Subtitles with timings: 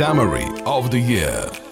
[0.00, 1.69] Summary of the year.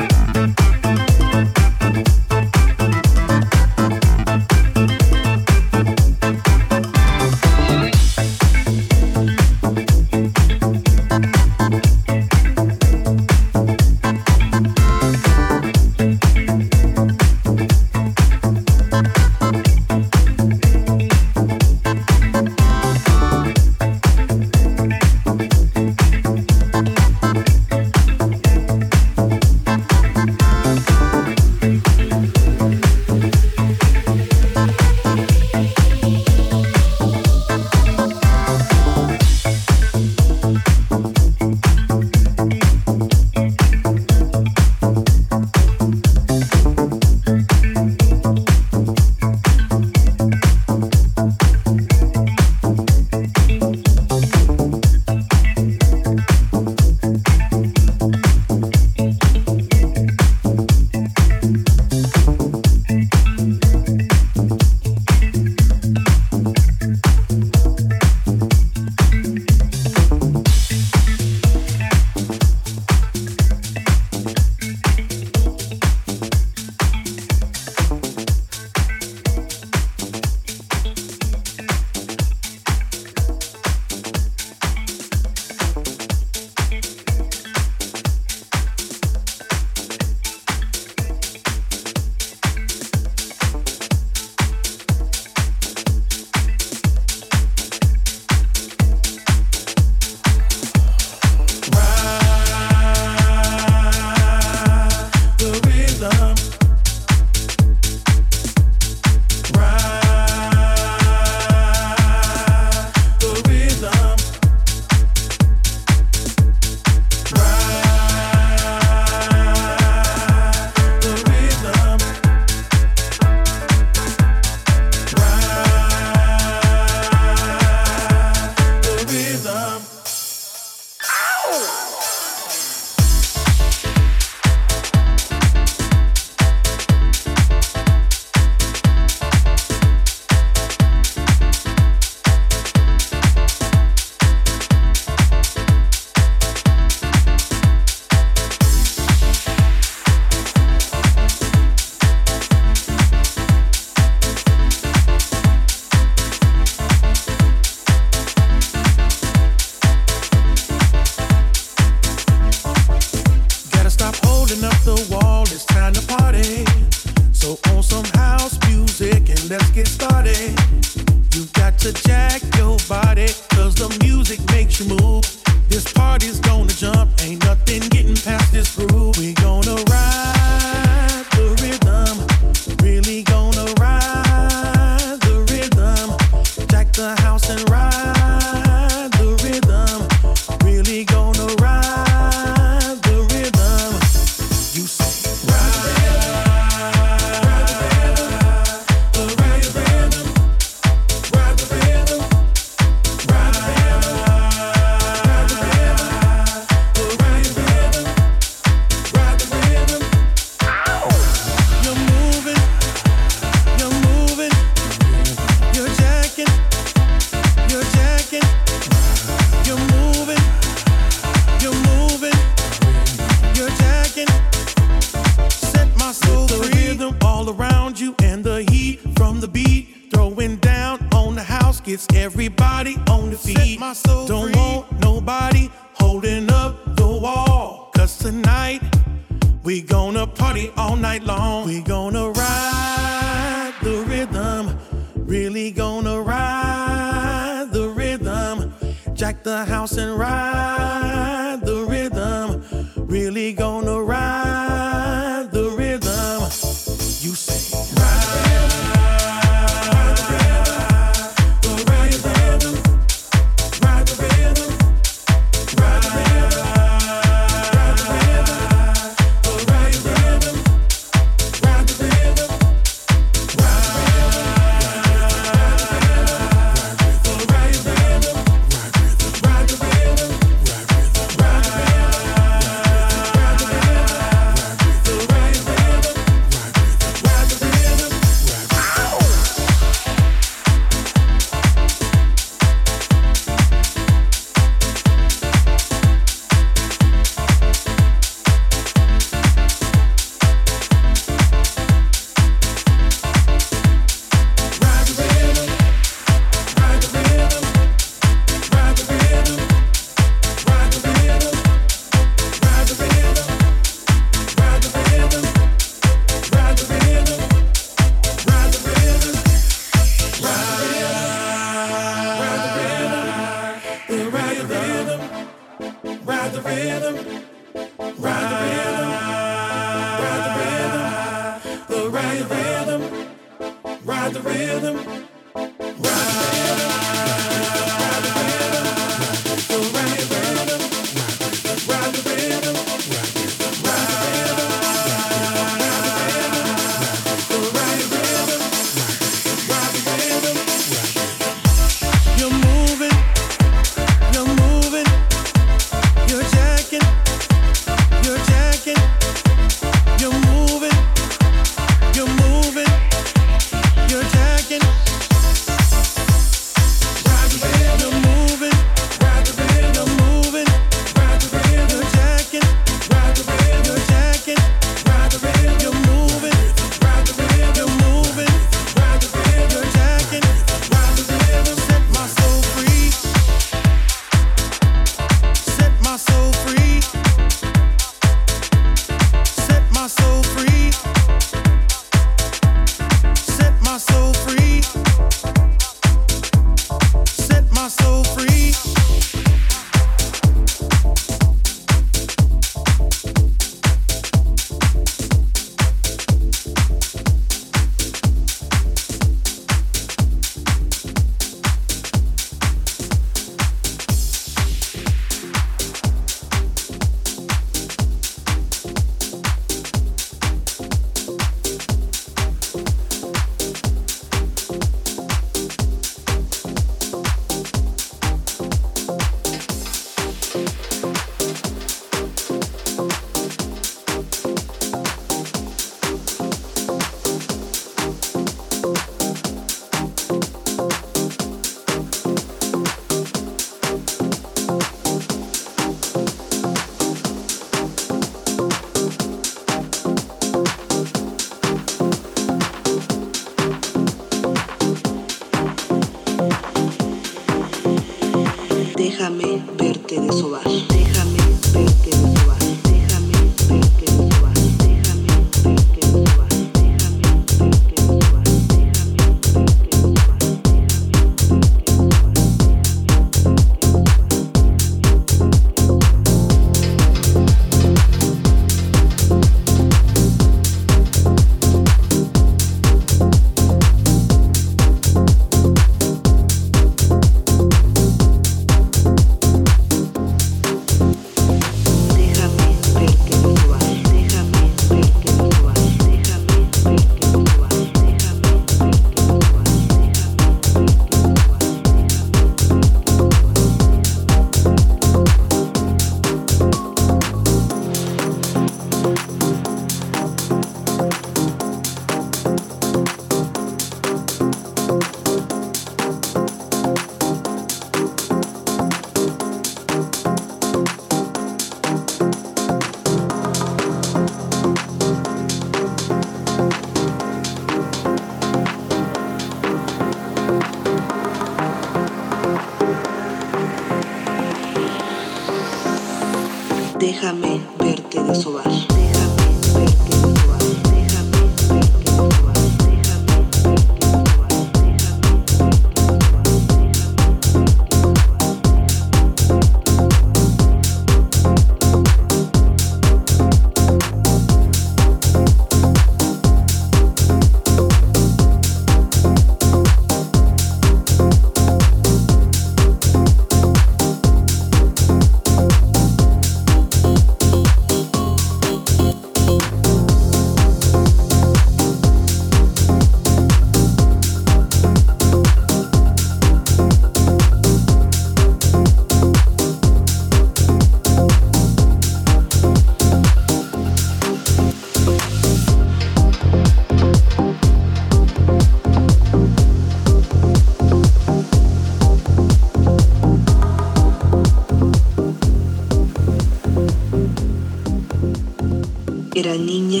[599.36, 600.00] Era niña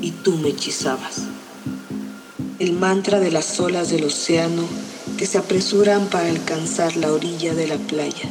[0.00, 1.22] y tú me hechizabas.
[2.60, 4.62] El mantra de las olas del océano
[5.18, 8.30] que se apresuran para alcanzar la orilla de la playa,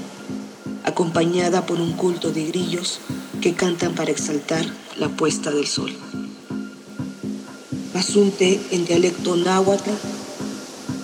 [0.86, 3.02] acompañada por un culto de grillos
[3.42, 4.66] que cantan para exaltar
[4.98, 5.94] la puesta del sol.
[7.94, 9.90] Asunte en dialecto náhuatl,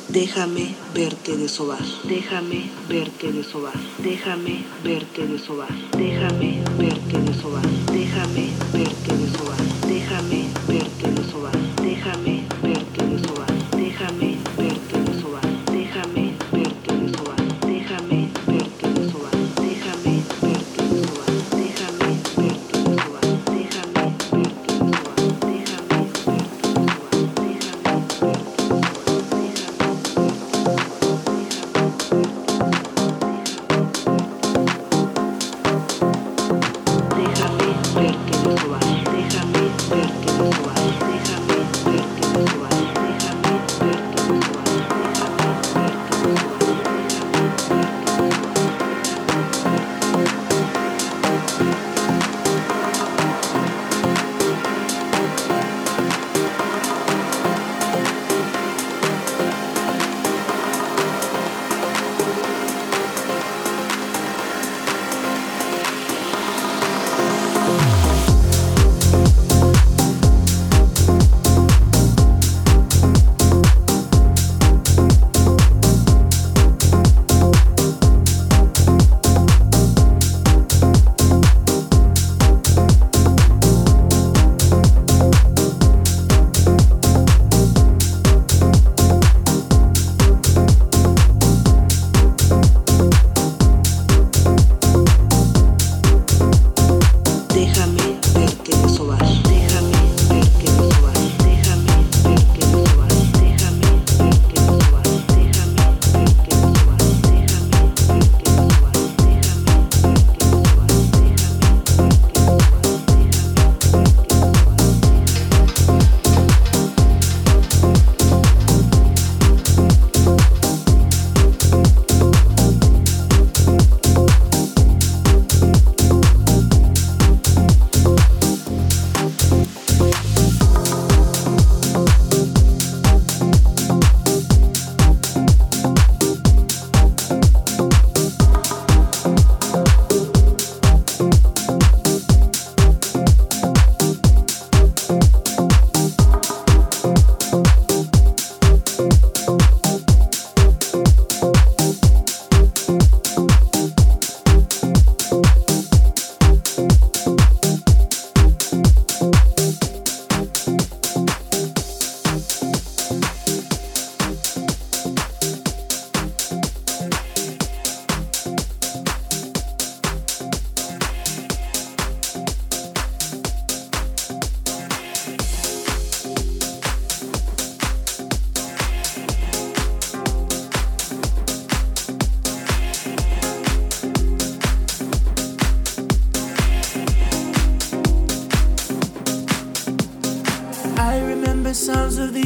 [0.10, 9.58] déjame verte desovar, déjame verte desovar, déjame verte desovar, déjame verte desovar, déjame verte desovar,
[9.88, 12.37] déjame verte desovar, déjame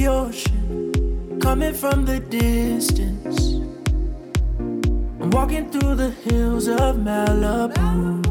[0.02, 3.62] the ocean coming from the distance.
[5.22, 8.26] I'm walking through the hills of Malibu,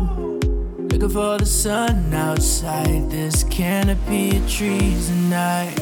[0.91, 5.11] looking for the sun outside this canopy of trees.
[5.11, 5.73] And I,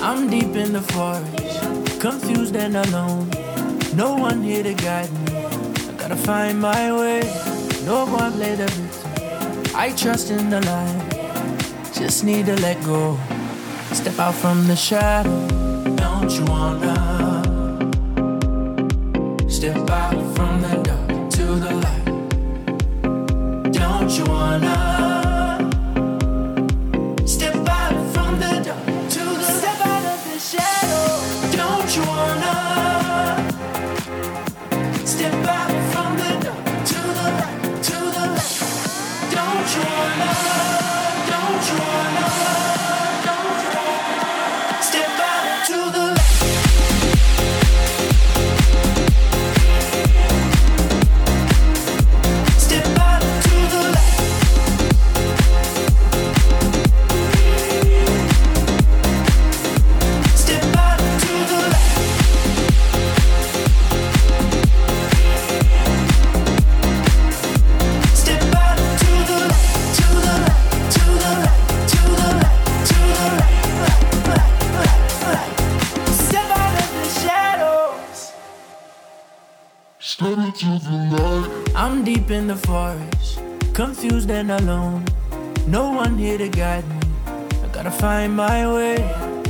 [0.00, 3.28] I'm deep in the forest, confused and alone.
[3.94, 5.36] No one here to guide me.
[5.36, 7.20] I gotta find my way.
[7.84, 9.76] No one played the victim.
[9.76, 13.18] I trust in the light, just need to let go.
[14.06, 15.48] Step out from the shadow,
[15.96, 16.94] don't you wanna?
[19.48, 24.95] Step out from the dark to the light, don't you wanna?
[82.26, 83.40] Deep in the forest,
[83.72, 85.04] confused and alone.
[85.66, 87.00] No one here to guide me.
[87.26, 88.96] I gotta find my way.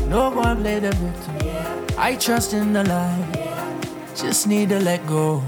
[0.09, 1.95] No one played the victim.
[1.99, 3.87] I trust in the light.
[4.15, 5.43] Just need to let go.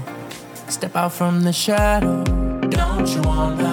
[0.69, 2.23] Step out from the shadow.
[2.69, 3.68] Don't you wanna?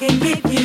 [0.00, 0.59] can give you.